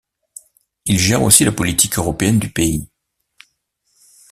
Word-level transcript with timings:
Il 0.85 0.97
gère 0.97 1.21
aussi 1.21 1.45
la 1.45 1.51
politique 1.51 1.99
européenne 1.99 2.39
du 2.39 2.49
pays. 2.49 2.89